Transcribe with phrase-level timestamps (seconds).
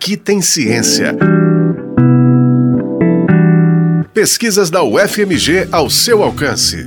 [0.00, 1.12] Aqui tem ciência.
[4.14, 6.86] Pesquisas da UFMG ao seu alcance.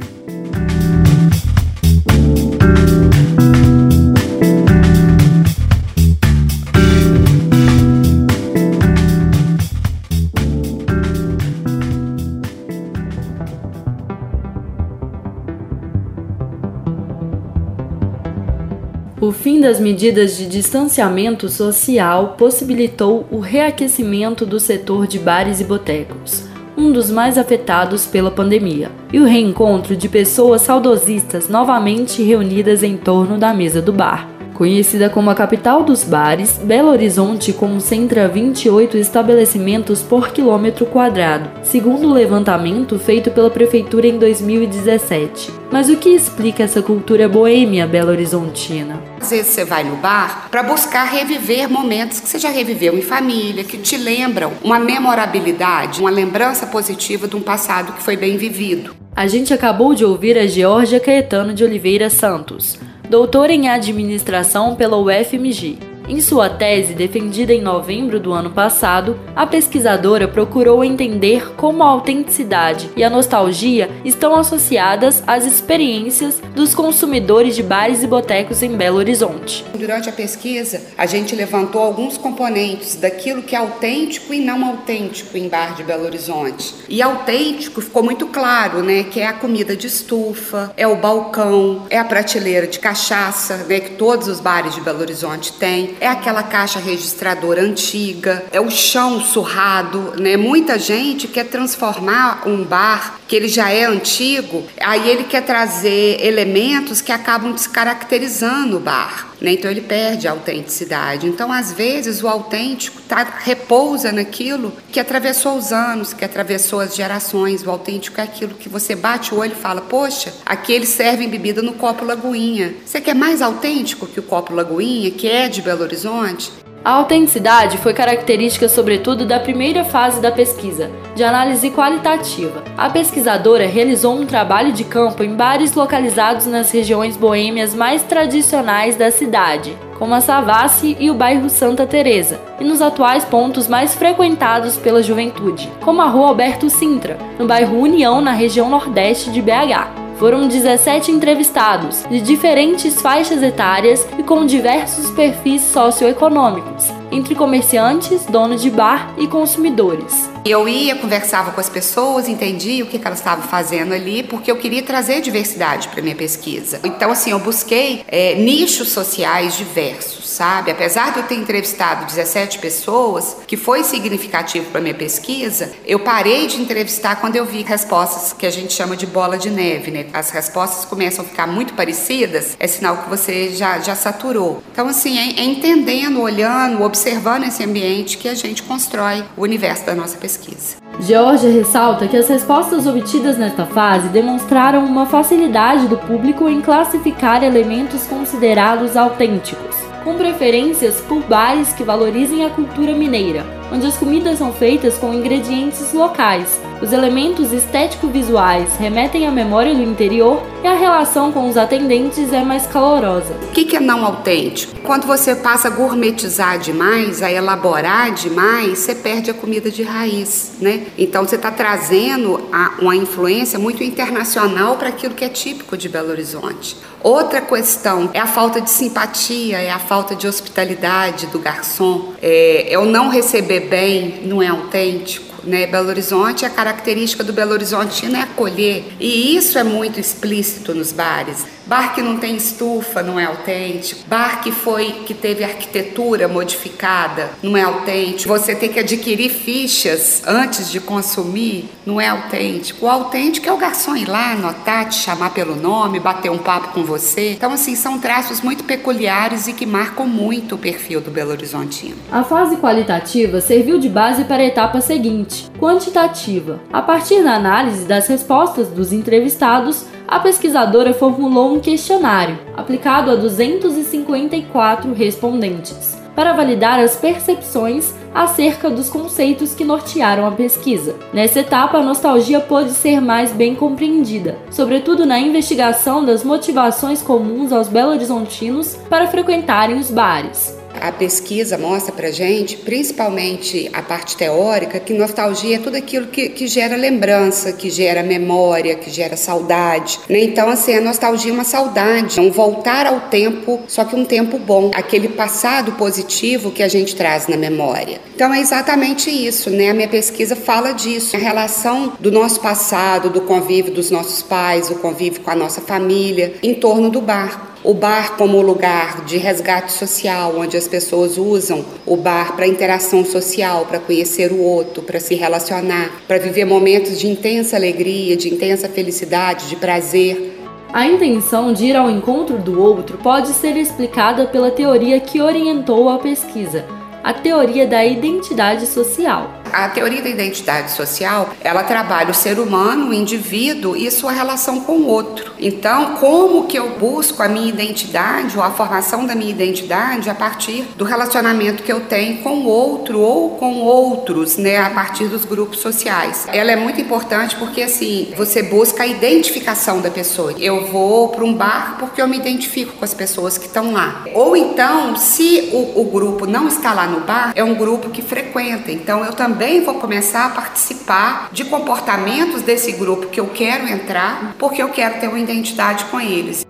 [19.31, 25.63] O fim das medidas de distanciamento social possibilitou o reaquecimento do setor de bares e
[25.63, 26.43] botecos,
[26.75, 32.97] um dos mais afetados pela pandemia, e o reencontro de pessoas saudosistas novamente reunidas em
[32.97, 34.40] torno da mesa do bar.
[34.53, 42.07] Conhecida como a capital dos bares, Belo Horizonte concentra 28 estabelecimentos por quilômetro quadrado, segundo
[42.07, 45.51] o levantamento feito pela prefeitura em 2017.
[45.71, 49.01] Mas o que explica essa cultura boêmia belo-horizontina?
[49.19, 53.01] Às vezes você vai no bar para buscar reviver momentos que você já reviveu em
[53.01, 58.37] família, que te lembram uma memorabilidade, uma lembrança positiva de um passado que foi bem
[58.37, 58.93] vivido.
[59.15, 62.77] A gente acabou de ouvir a Georgia Caetano de Oliveira Santos
[63.11, 65.90] doutora em administração pela UFMG.
[66.11, 71.87] Em sua tese, defendida em novembro do ano passado, a pesquisadora procurou entender como a
[71.87, 78.75] autenticidade e a nostalgia estão associadas às experiências dos consumidores de bares e botecos em
[78.75, 79.63] Belo Horizonte.
[79.73, 85.37] Durante a pesquisa, a gente levantou alguns componentes daquilo que é autêntico e não autêntico
[85.37, 86.75] em bar de Belo Horizonte.
[86.89, 91.83] E autêntico ficou muito claro, né, que é a comida de estufa, é o balcão,
[91.89, 96.07] é a prateleira de cachaça, né, que todos os bares de Belo Horizonte têm é
[96.07, 100.35] aquela caixa registradora antiga, é o chão surrado, né?
[100.35, 106.19] Muita gente quer transformar um bar que ele já é antigo, aí ele quer trazer
[106.21, 109.31] elementos que acabam descaracterizando o bar.
[109.39, 109.53] Né?
[109.53, 111.27] Então ele perde a autenticidade.
[111.27, 116.93] Então, às vezes, o autêntico tá, repousa naquilo que atravessou os anos, que atravessou as
[116.93, 117.65] gerações.
[117.65, 121.29] O autêntico é aquilo que você bate o olho e fala: Poxa, aqui eles servem
[121.29, 122.75] bebida no copo Lagoinha.
[122.85, 126.51] Você quer mais autêntico que o copo Lagoinha, que é de Belo Horizonte?
[126.83, 132.63] A autenticidade foi característica, sobretudo, da primeira fase da pesquisa, de análise qualitativa.
[132.75, 138.95] A pesquisadora realizou um trabalho de campo em bares localizados nas regiões boêmias mais tradicionais
[138.95, 143.93] da cidade, como a Savassi e o bairro Santa Teresa, e nos atuais pontos mais
[143.93, 149.39] frequentados pela juventude, como a Rua Alberto Sintra, no bairro União, na região nordeste de
[149.39, 150.00] BH.
[150.21, 158.61] Foram 17 entrevistados, de diferentes faixas etárias e com diversos perfis socioeconômicos, entre comerciantes, donos
[158.61, 160.29] de bar e consumidores.
[160.43, 164.55] Eu ia, conversava com as pessoas, entendia o que, elas estavam fazendo ali, porque eu
[164.55, 166.79] queria trazer diversidade para minha pesquisa.
[166.83, 170.71] Então, assim, eu busquei é, nichos sociais diversos, sabe?
[170.71, 176.47] Apesar de eu ter entrevistado 17 pessoas, que foi significativo para minha pesquisa, eu parei
[176.47, 180.07] de entrevistar quando eu vi respostas que a gente chama de bola de neve, né?
[180.13, 184.63] As respostas começam a ficar muito parecidas, é sinal que você já, já saturou.
[184.71, 187.00] Então, assim, é, é entendendo, olhando, observando
[187.45, 190.77] esse ambiente que a gente constrói o universo da nossa pesquisa pesquisa.
[190.99, 197.43] Georgia ressalta que as respostas obtidas nesta fase demonstraram uma facilidade do público em classificar
[197.43, 204.37] elementos considerados autênticos, com preferências por bares que valorizem a cultura mineira, onde as comidas
[204.37, 206.59] são feitas com ingredientes locais.
[206.81, 212.43] Os elementos estético-visuais remetem à memória do interior e a relação com os atendentes é
[212.43, 213.35] mais calorosa.
[213.49, 214.75] O que, é não autêntico?
[214.81, 220.53] Quando você passa a gourmetizar demais, a elaborar demais, você perde a comida de raiz,
[220.59, 220.87] né?
[220.97, 222.49] Então você está trazendo
[222.79, 226.75] uma influência muito internacional para aquilo que é típico de Belo Horizonte.
[227.03, 232.73] Outra questão é a falta de simpatia, é a falta de hospitalidade do garçom, é,
[232.73, 235.30] é o não receber bem, não é autêntico.
[235.43, 235.67] Né?
[235.67, 240.91] Belo Horizonte, a característica do Belo Horizontino é acolher, e isso é muito explícito nos
[240.91, 241.45] bares.
[241.71, 244.01] Bar que não tem estufa não é autêntico.
[244.05, 248.27] Bar que foi que teve arquitetura modificada não é autêntico.
[248.27, 252.85] Você tem que adquirir fichas antes de consumir não é autêntico.
[252.85, 256.73] O autêntico é o garçom ir lá, anotar, te chamar pelo nome, bater um papo
[256.73, 257.31] com você.
[257.31, 261.95] Então assim são traços muito peculiares e que marcam muito o perfil do Belo Horizontino.
[262.11, 266.59] A fase qualitativa serviu de base para a etapa seguinte, quantitativa.
[266.73, 273.15] A partir da análise das respostas dos entrevistados, a pesquisadora formulou um questionário aplicado a
[273.15, 280.97] 254 respondentes para validar as percepções acerca dos conceitos que nortearam a pesquisa.
[281.13, 287.53] Nessa etapa, a nostalgia pôde ser mais bem compreendida, sobretudo na investigação das motivações comuns
[287.53, 290.60] aos belo-horizontinos para frequentarem os bares.
[290.79, 296.29] A pesquisa mostra pra gente, principalmente a parte teórica, que nostalgia é tudo aquilo que,
[296.29, 299.99] que gera lembrança, que gera memória, que gera saudade.
[300.09, 300.23] Né?
[300.23, 304.05] Então, assim, a nostalgia é uma saudade, é um voltar ao tempo, só que um
[304.05, 307.99] tempo bom, aquele passado positivo que a gente traz na memória.
[308.15, 309.69] Então, é exatamente isso, né?
[309.69, 314.69] A minha pesquisa fala disso, a relação do nosso passado, do convívio dos nossos pais,
[314.69, 319.17] o convívio com a nossa família, em torno do bar o bar como lugar de
[319.17, 324.81] resgate social, onde as pessoas usam o bar para interação social, para conhecer o outro,
[324.81, 330.37] para se relacionar, para viver momentos de intensa alegria, de intensa felicidade, de prazer.
[330.73, 335.89] A intenção de ir ao encontro do outro pode ser explicada pela teoria que orientou
[335.89, 336.65] a pesquisa,
[337.03, 339.40] a teoria da identidade social.
[339.53, 344.61] A teoria da identidade social, ela trabalha o ser humano, o indivíduo e sua relação
[344.61, 345.31] com o outro.
[345.39, 350.15] Então, como que eu busco a minha identidade ou a formação da minha identidade a
[350.15, 355.07] partir do relacionamento que eu tenho com o outro ou com outros, né, a partir
[355.07, 356.27] dos grupos sociais.
[356.31, 360.33] Ela é muito importante porque assim, você busca a identificação da pessoa.
[360.33, 364.05] Eu vou para um bar porque eu me identifico com as pessoas que estão lá.
[364.13, 368.01] Ou então, se o, o grupo não está lá no bar, é um grupo que
[368.01, 368.71] frequenta.
[368.71, 373.67] Então, eu também também vou começar a participar de comportamentos desse grupo que eu quero
[373.67, 376.45] entrar, porque eu quero ter uma identidade com eles.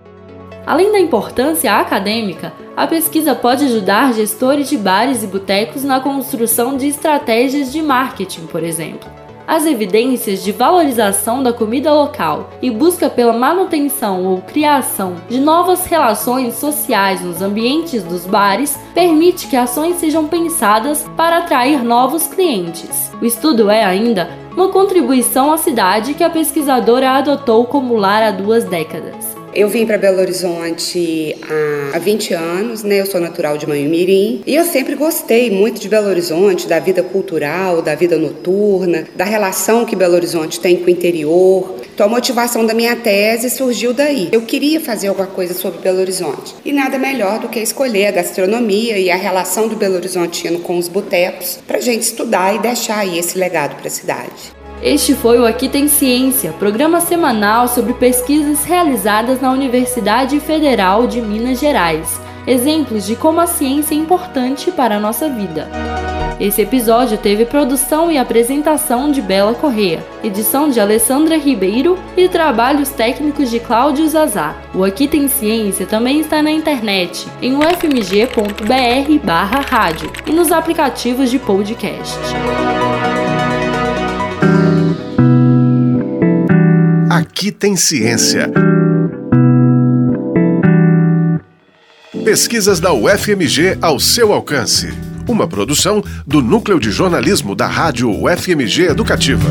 [0.66, 6.76] Além da importância acadêmica, a pesquisa pode ajudar gestores de bares e botecos na construção
[6.76, 13.10] de estratégias de marketing, por exemplo as evidências de valorização da comida local e busca
[13.10, 19.96] pela manutenção ou criação de novas relações sociais nos ambientes dos bares permite que ações
[19.96, 23.10] sejam pensadas para atrair novos clientes.
[23.20, 28.30] O estudo é ainda uma contribuição à cidade que a pesquisadora adotou como lar há
[28.30, 29.31] duas décadas.
[29.54, 31.36] Eu vim para Belo Horizonte
[31.92, 33.00] há, 20 anos, né?
[33.00, 37.02] Eu sou natural de Manhumirim e eu sempre gostei muito de Belo Horizonte, da vida
[37.02, 41.76] cultural, da vida noturna, da relação que Belo Horizonte tem com o interior.
[41.94, 44.30] Então a motivação da minha tese surgiu daí.
[44.32, 48.12] Eu queria fazer alguma coisa sobre Belo Horizonte e nada melhor do que escolher a
[48.12, 53.00] gastronomia e a relação do Belo Horizontino com os botecos para gente estudar e deixar
[53.00, 54.61] aí esse legado para a cidade.
[54.82, 61.22] Este foi o Aqui Tem Ciência, programa semanal sobre pesquisas realizadas na Universidade Federal de
[61.22, 65.70] Minas Gerais, exemplos de como a ciência é importante para a nossa vida.
[66.40, 72.88] Esse episódio teve produção e apresentação de Bela Correa, edição de Alessandra Ribeiro e trabalhos
[72.88, 74.56] técnicos de Cláudio Zazá.
[74.74, 78.42] O Aqui Tem Ciência também está na internet, em ufmg.br/rádio
[80.26, 82.18] e nos aplicativos de podcast.
[87.14, 88.50] Aqui tem ciência.
[92.24, 94.88] Pesquisas da UFMG ao seu alcance.
[95.28, 99.50] Uma produção do Núcleo de Jornalismo da Rádio UFMG Educativa.